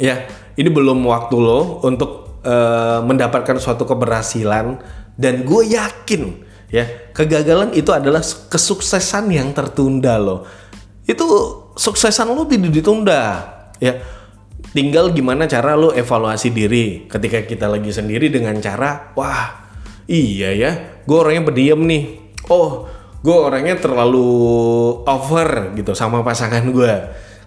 ya 0.00 0.25
ini 0.57 0.69
belum 0.73 1.04
waktu 1.04 1.37
lo 1.37 1.85
untuk 1.85 2.42
eh, 2.42 3.00
mendapatkan 3.04 3.61
suatu 3.61 3.85
keberhasilan 3.85 4.80
dan 5.21 5.45
gue 5.45 5.62
yakin 5.76 6.23
ya 6.73 7.12
kegagalan 7.12 7.76
itu 7.76 7.92
adalah 7.92 8.25
kesuksesan 8.25 9.28
yang 9.30 9.52
tertunda 9.52 10.16
lo. 10.16 10.49
Itu 11.04 11.26
suksesan 11.76 12.33
lo 12.33 12.49
tidak 12.49 12.73
ditunda 12.73 13.23
ya. 13.78 14.00
Tinggal 14.71 15.11
gimana 15.11 15.50
cara 15.50 15.75
lo 15.75 15.90
evaluasi 15.90 16.54
diri 16.54 17.11
ketika 17.11 17.42
kita 17.42 17.66
lagi 17.66 17.90
sendiri 17.90 18.30
dengan 18.30 18.54
cara 18.62 19.11
wah 19.19 19.66
iya 20.07 20.54
ya 20.54 20.71
gue 21.04 21.16
orangnya 21.16 21.50
pendiam 21.50 21.80
nih. 21.85 22.33
Oh 22.49 22.87
gue 23.21 23.37
orangnya 23.37 23.76
terlalu 23.76 24.28
over 25.04 25.76
gitu 25.76 25.92
sama 25.92 26.25
pasangan 26.25 26.64
gue. 26.71 26.95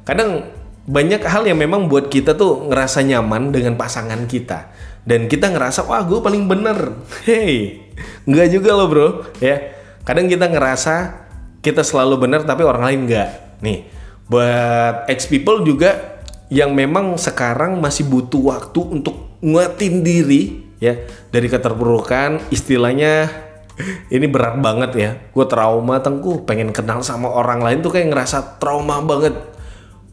Kadang 0.04 0.44
banyak 0.84 1.24
hal 1.24 1.48
yang 1.48 1.60
memang 1.60 1.88
buat 1.88 2.12
kita 2.12 2.36
tuh 2.36 2.68
ngerasa 2.68 3.08
nyaman 3.08 3.56
dengan 3.56 3.80
pasangan 3.80 4.28
kita. 4.28 4.72
Dan 5.04 5.28
kita 5.28 5.52
ngerasa 5.52 5.88
wah 5.88 6.04
gue 6.04 6.20
paling 6.20 6.48
bener. 6.48 6.96
Hey 7.28 7.84
nggak 8.28 8.48
juga 8.52 8.72
loh 8.76 8.88
bro. 8.90 9.08
Ya 9.40 9.76
kadang 10.04 10.28
kita 10.28 10.52
ngerasa 10.52 11.24
kita 11.64 11.84
selalu 11.84 12.28
bener 12.28 12.44
tapi 12.44 12.68
orang 12.68 12.84
lain 12.84 13.00
nggak. 13.08 13.30
Nih 13.64 13.88
buat 14.28 15.08
ex 15.12 15.28
people 15.28 15.64
juga 15.64 16.20
yang 16.52 16.76
memang 16.76 17.16
sekarang 17.20 17.80
masih 17.80 18.08
butuh 18.08 18.56
waktu 18.56 18.80
untuk 18.80 19.40
nguatin 19.44 20.04
diri 20.04 20.64
ya 20.80 21.00
dari 21.32 21.48
keterpurukan 21.52 22.52
istilahnya 22.52 23.32
ini 24.16 24.28
berat 24.28 24.60
banget 24.60 24.92
ya. 25.00 25.12
Gue 25.32 25.48
trauma 25.48 26.04
tengku 26.04 26.44
pengen 26.44 26.76
kenal 26.76 27.00
sama 27.04 27.32
orang 27.32 27.64
lain 27.64 27.80
tuh 27.80 27.92
kayak 27.96 28.12
ngerasa 28.12 28.60
trauma 28.60 29.00
banget 29.00 29.53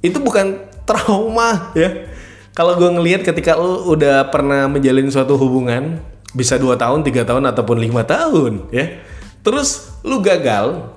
itu 0.00 0.18
bukan 0.20 0.60
trauma 0.88 1.72
ya. 1.76 2.08
Kalau 2.56 2.76
gue 2.76 2.90
ngelihat 2.90 3.22
ketika 3.22 3.54
lu 3.54 3.94
udah 3.94 4.28
pernah 4.28 4.66
menjalin 4.66 5.06
suatu 5.08 5.38
hubungan 5.38 6.02
bisa 6.34 6.58
dua 6.58 6.74
tahun 6.74 7.06
tiga 7.06 7.22
tahun 7.22 7.46
ataupun 7.52 7.78
lima 7.78 8.02
tahun 8.02 8.68
ya. 8.74 9.00
Terus 9.40 9.96
lu 10.02 10.20
gagal 10.20 10.90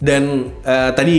dan 0.00 0.54
eh, 0.64 0.90
tadi 0.96 1.16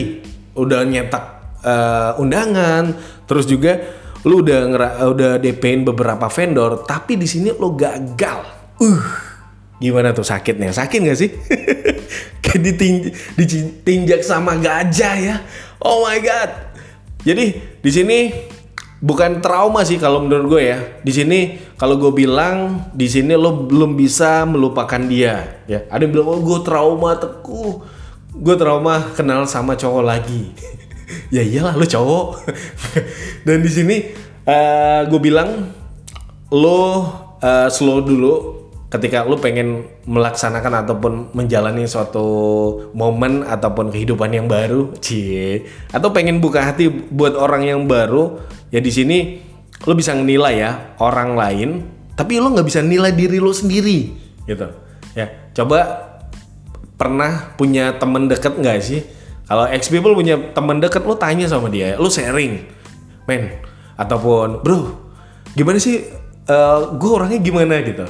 udah 0.57 0.81
nyetak 0.83 1.25
eh, 1.61 2.21
undangan 2.21 2.95
terus 3.29 3.45
juga 3.45 3.79
lu 4.21 4.45
udah 4.45 4.59
ngera- 4.69 4.97
udah 5.09 5.31
DP-in 5.41 5.81
beberapa 5.85 6.29
vendor 6.29 6.83
tapi 6.85 7.15
di 7.15 7.27
sini 7.29 7.53
lu 7.53 7.75
gagal. 7.77 8.39
Uh 8.81 9.31
gimana 9.81 10.13
tuh 10.13 10.21
sakitnya? 10.21 10.69
Sakit 10.69 11.01
gak 11.01 11.17
sih? 11.17 11.33
Kayak 12.45 12.61
ditin- 12.61 13.09
ditinjak 13.33 14.21
sama 14.21 14.53
gajah 14.61 15.15
ya. 15.17 15.35
Oh 15.81 16.05
my 16.05 16.21
god 16.21 16.70
jadi 17.21 17.45
di 17.81 17.91
sini 17.91 18.19
bukan 19.01 19.41
trauma 19.41 19.81
sih 19.81 19.97
kalau 19.97 20.21
menurut 20.21 20.57
gue 20.57 20.61
ya. 20.73 20.79
Di 21.01 21.11
sini 21.13 21.57
kalau 21.77 21.97
gue 21.97 22.13
bilang 22.13 22.89
di 22.93 23.09
sini 23.09 23.33
lo 23.33 23.65
belum 23.65 23.97
bisa 23.97 24.45
melupakan 24.45 25.01
dia. 25.01 25.65
Ya 25.65 25.85
ada 25.89 26.01
yang 26.05 26.13
bilang 26.13 26.29
oh 26.37 26.41
gue 26.41 26.59
trauma 26.65 27.17
teku 27.17 27.81
gue 28.31 28.55
trauma 28.55 29.11
kenal 29.13 29.45
sama 29.49 29.75
cowok 29.75 30.03
lagi. 30.05 30.43
Ya 31.27 31.43
iyalah 31.43 31.75
lo 31.75 31.83
cowok. 31.83 32.47
Dan 33.47 33.59
di 33.59 33.67
sini 33.67 34.15
eh, 34.47 35.01
gue 35.11 35.19
bilang 35.19 35.67
lo 36.47 36.79
eh, 37.43 37.67
slow 37.67 37.99
dulu 37.99 38.60
ketika 38.91 39.23
lu 39.23 39.39
pengen 39.39 39.87
melaksanakan 40.03 40.83
ataupun 40.83 41.13
menjalani 41.31 41.87
suatu 41.87 42.27
momen 42.91 43.47
ataupun 43.47 43.87
kehidupan 43.87 44.35
yang 44.35 44.51
baru, 44.51 44.91
cie, 44.99 45.63
atau 45.95 46.11
pengen 46.11 46.43
buka 46.43 46.59
hati 46.59 46.91
buat 46.91 47.39
orang 47.39 47.63
yang 47.71 47.87
baru, 47.87 48.35
ya 48.67 48.83
di 48.83 48.91
sini 48.91 49.39
lu 49.87 49.95
bisa 49.95 50.11
nilai 50.11 50.59
ya 50.59 50.71
orang 50.99 51.39
lain, 51.39 51.69
tapi 52.19 52.43
lu 52.43 52.51
nggak 52.51 52.67
bisa 52.67 52.83
nilai 52.83 53.15
diri 53.15 53.39
lu 53.39 53.55
sendiri, 53.55 54.11
gitu. 54.43 54.67
Ya, 55.15 55.31
coba 55.55 56.11
pernah 56.99 57.55
punya 57.55 57.95
temen 57.95 58.27
deket 58.27 58.59
nggak 58.59 58.77
sih? 58.83 59.07
Kalau 59.47 59.71
ex 59.71 59.87
people 59.87 60.11
punya 60.15 60.35
temen 60.51 60.83
deket, 60.83 61.07
lu 61.07 61.15
tanya 61.15 61.47
sama 61.47 61.71
dia, 61.71 61.95
lu 61.95 62.11
sharing, 62.11 62.67
men, 63.23 63.55
ataupun 63.95 64.59
bro, 64.59 64.99
gimana 65.55 65.79
sih? 65.79 66.19
gue 66.99 67.11
orangnya 67.15 67.39
gimana 67.39 67.79
gitu. 67.79 68.03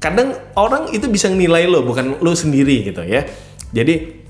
Kadang 0.00 0.32
orang 0.56 0.88
itu 0.96 1.06
bisa 1.12 1.28
nilai 1.28 1.68
lo, 1.68 1.84
bukan 1.84 2.18
lu 2.24 2.32
sendiri 2.32 2.88
gitu 2.88 3.04
ya. 3.04 3.28
Jadi 3.70 4.20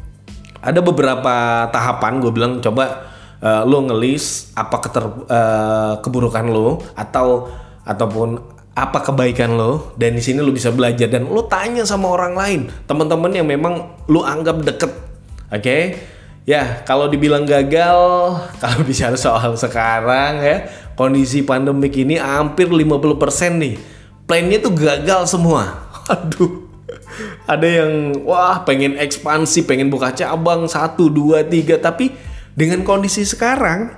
ada 0.61 0.83
beberapa 0.85 1.67
tahapan 1.73 2.21
gue 2.21 2.31
bilang 2.35 2.53
coba 2.61 3.11
uh, 3.41 3.63
lo 3.65 3.89
ngelis 3.89 4.53
apa 4.53 4.77
keter, 4.83 5.05
uh, 5.27 5.95
keburukan 6.05 6.47
lo 6.53 6.85
atau 6.93 7.49
ataupun 7.85 8.37
apa 8.77 8.99
kebaikan 9.03 9.57
lo 9.57 9.93
dan 9.99 10.15
di 10.15 10.23
sini 10.23 10.45
lo 10.45 10.53
bisa 10.55 10.71
belajar 10.71 11.11
dan 11.11 11.27
lo 11.27 11.45
tanya 11.49 11.83
sama 11.83 12.13
orang 12.13 12.35
lain 12.39 12.61
teman-teman 12.87 13.33
yang 13.35 13.49
memang 13.49 13.99
lo 14.07 14.23
anggap 14.23 14.63
deket 14.63 14.93
oke 15.51 15.61
okay? 15.61 15.83
ya 16.47 16.85
kalau 16.87 17.11
dibilang 17.11 17.43
gagal 17.49 17.99
kalau 18.63 18.81
bicara 18.87 19.19
soal 19.19 19.59
sekarang 19.59 20.45
ya 20.45 20.57
kondisi 20.95 21.43
pandemik 21.43 21.97
ini 21.97 22.21
hampir 22.21 22.71
50% 22.71 23.59
nih 23.59 23.75
plannya 24.31 24.63
tuh 24.63 24.71
gagal 24.71 25.27
semua. 25.27 25.91
Aduh. 26.07 26.71
Ada 27.51 27.67
yang 27.67 28.23
wah 28.23 28.63
pengen 28.63 28.95
ekspansi 28.95 29.67
pengen 29.67 29.91
buka 29.91 30.15
cabang 30.15 30.71
satu 30.71 31.11
dua 31.11 31.43
tiga 31.43 31.83
tapi 31.83 32.15
dengan 32.55 32.87
kondisi 32.87 33.27
sekarang 33.27 33.91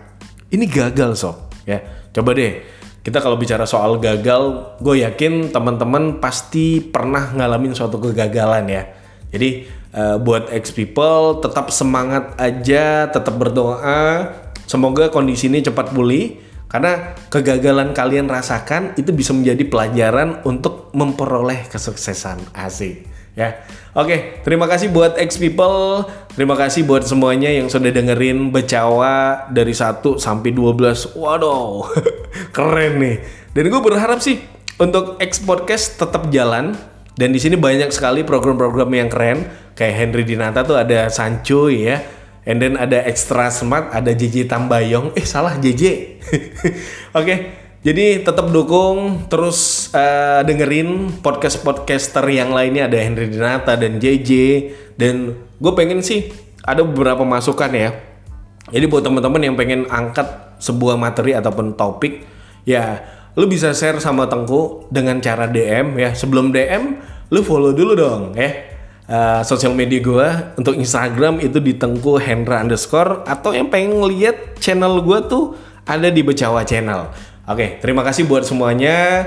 ini 0.48 0.64
gagal 0.64 1.20
sob. 1.20 1.52
Ya 1.68 1.84
coba 2.16 2.32
deh 2.32 2.64
kita 3.04 3.20
kalau 3.20 3.36
bicara 3.36 3.68
soal 3.68 4.00
gagal 4.00 4.72
gue 4.80 5.04
yakin 5.04 5.52
teman-teman 5.52 6.16
pasti 6.16 6.80
pernah 6.80 7.28
ngalamin 7.36 7.76
suatu 7.76 8.00
kegagalan 8.00 8.64
ya. 8.72 8.88
Jadi 9.28 9.68
uh, 9.92 10.16
buat 10.16 10.48
ex 10.48 10.72
people 10.72 11.44
tetap 11.44 11.68
semangat 11.68 12.32
aja 12.40 13.12
tetap 13.12 13.36
berdoa. 13.36 14.32
Semoga 14.64 15.12
kondisi 15.12 15.52
ini 15.52 15.60
cepat 15.60 15.92
pulih 15.92 16.40
karena 16.72 17.12
kegagalan 17.28 17.92
kalian 17.92 18.32
rasakan 18.32 18.96
itu 18.96 19.12
bisa 19.12 19.36
menjadi 19.36 19.68
pelajaran 19.68 20.40
untuk 20.48 20.88
memperoleh 20.96 21.68
kesuksesan 21.68 22.40
asik 22.56 23.12
ya. 23.36 23.60
Oke, 23.92 24.40
terima 24.40 24.64
kasih 24.64 24.88
buat 24.88 25.20
X 25.20 25.36
people, 25.36 26.08
terima 26.32 26.56
kasih 26.56 26.88
buat 26.88 27.04
semuanya 27.04 27.52
yang 27.52 27.68
sudah 27.68 27.92
dengerin 27.92 28.48
Becawa 28.48 29.48
dari 29.52 29.76
1 29.76 30.00
sampai 30.16 30.50
12. 30.56 31.12
Waduh, 31.12 31.92
keren 32.56 32.92
nih. 32.96 33.16
Dan 33.52 33.68
gue 33.68 33.82
berharap 33.84 34.24
sih 34.24 34.40
untuk 34.80 35.20
X 35.20 35.44
podcast 35.44 36.00
tetap 36.00 36.32
jalan 36.32 36.72
dan 37.12 37.28
di 37.28 37.40
sini 37.40 37.60
banyak 37.60 37.92
sekali 37.92 38.24
program-program 38.24 38.88
yang 38.96 39.12
keren 39.12 39.44
kayak 39.76 39.92
Henry 39.92 40.24
Dinata 40.24 40.64
tuh 40.64 40.80
ada 40.80 41.12
Sancho 41.12 41.68
ya. 41.68 42.00
And 42.42 42.58
then 42.58 42.74
ada 42.74 43.06
Extra 43.06 43.54
Smart, 43.54 43.94
ada 43.94 44.10
JJ 44.10 44.50
Tambayong. 44.50 45.14
Eh 45.14 45.22
salah 45.22 45.54
JJ. 45.62 45.82
Oke, 47.18 47.34
jadi 47.82 48.22
tetap 48.22 48.46
dukung, 48.54 49.26
terus 49.26 49.90
uh, 49.90 50.46
dengerin 50.46 51.18
podcast-podcaster 51.18 52.22
yang 52.30 52.54
lainnya 52.54 52.86
ada 52.86 52.94
Henry 52.94 53.26
Dinata 53.26 53.74
dan 53.74 53.98
JJ 53.98 54.30
dan 54.94 55.34
gue 55.58 55.72
pengen 55.74 55.98
sih 55.98 56.30
ada 56.62 56.86
beberapa 56.86 57.26
masukan 57.26 57.74
ya. 57.74 57.90
Jadi 58.70 58.86
buat 58.86 59.02
teman-teman 59.02 59.42
yang 59.42 59.58
pengen 59.58 59.90
angkat 59.90 60.58
sebuah 60.62 60.94
materi 60.94 61.34
ataupun 61.34 61.74
topik, 61.74 62.22
ya 62.62 63.02
lu 63.34 63.50
bisa 63.50 63.74
share 63.74 63.98
sama 63.98 64.30
Tengku 64.30 64.86
dengan 64.86 65.18
cara 65.18 65.50
DM 65.50 65.98
ya. 65.98 66.14
Sebelum 66.14 66.54
DM, 66.54 67.02
lu 67.34 67.42
follow 67.42 67.74
dulu 67.74 67.98
dong 67.98 68.22
ya. 68.38 68.71
Uh, 69.02 69.42
sosial 69.42 69.74
media 69.74 69.98
gue 69.98 70.28
untuk 70.62 70.78
Instagram 70.78 71.42
itu 71.42 71.58
di 71.58 71.74
Tengku 71.74 72.22
Hendra 72.22 72.62
underscore 72.62 73.26
atau 73.26 73.50
yang 73.50 73.66
pengen 73.66 73.98
ngeliat 73.98 74.56
channel 74.62 75.02
gue 75.02 75.18
tuh 75.26 75.58
ada 75.82 76.08
di 76.08 76.22
Becawa 76.22 76.62
Channel. 76.62 77.10
Oke, 77.50 77.82
terima 77.82 78.06
kasih 78.06 78.30
buat 78.30 78.46
semuanya. 78.46 79.26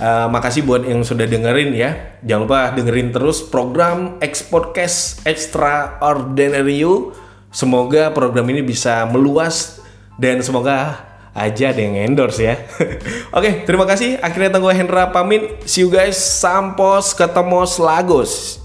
Uh, 0.00 0.32
makasih 0.32 0.64
buat 0.64 0.80
yang 0.88 1.04
sudah 1.04 1.28
dengerin 1.28 1.76
ya. 1.76 2.16
Jangan 2.24 2.42
lupa 2.48 2.60
dengerin 2.72 3.12
terus 3.12 3.44
program 3.44 4.16
X 4.24 4.48
Podcast 4.48 5.20
Extraordinary 5.28 6.80
You. 6.80 7.12
Semoga 7.52 8.08
program 8.08 8.48
ini 8.48 8.64
bisa 8.64 9.04
meluas 9.04 9.84
dan 10.16 10.40
semoga 10.40 11.04
aja 11.36 11.76
ada 11.76 11.80
yang 11.84 12.00
endorse 12.00 12.40
ya. 12.40 12.56
Oke, 13.36 13.68
terima 13.68 13.84
kasih. 13.84 14.16
Akhirnya 14.24 14.56
tunggu 14.56 14.72
Hendra 14.72 15.12
pamit. 15.12 15.68
See 15.68 15.84
you 15.84 15.92
guys. 15.92 16.16
Sampos 16.16 17.12
ketemu 17.12 17.68
Lagos. 17.76 18.62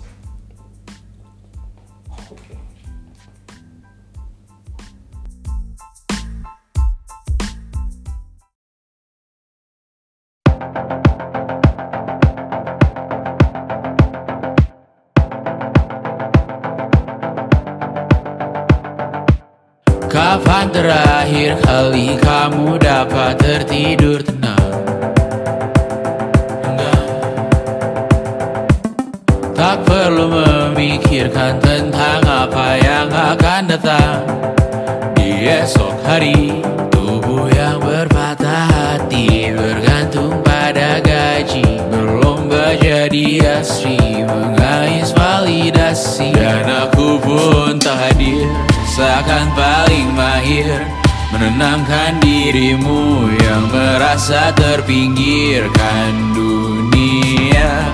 Seakan 48.95 49.51
paling 49.59 50.15
mahir 50.15 50.87
Menenangkan 51.35 52.15
dirimu 52.23 53.27
yang 53.43 53.67
merasa 53.67 54.55
terpinggirkan 54.55 56.31
dunia. 56.31 57.91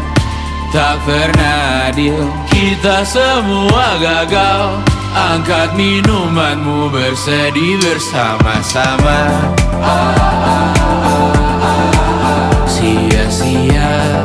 Tak 0.69 1.01
pernah 1.01 1.89
adil 1.89 2.21
Kita 2.53 3.01
semua 3.01 3.97
gagal. 3.97 4.85
Angkat 5.17 5.73
minumanmu 5.73 6.93
bersedih 6.93 7.81
bersama-sama. 7.81 9.49
Sia-sia 12.69 14.21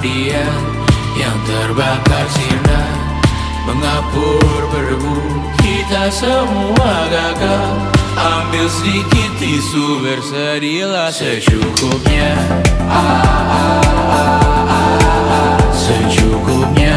dia 0.00 0.44
yang 1.16 1.36
terbakar 1.44 2.26
sinar, 2.32 2.92
Mengapur 3.68 4.60
berbu 4.72 5.20
kita 5.60 6.08
semua 6.10 7.06
gagal. 7.12 7.70
Ambil 8.16 8.66
sedikit 8.66 9.30
tisu 9.38 10.00
berserilah 10.00 11.12
secukupnya. 11.12 12.34
Ah, 12.88 12.96
ah, 12.96 13.80
ah, 14.10 14.64
ah, 14.66 14.98
ah, 15.30 15.56
Secukupnya. 15.76 16.96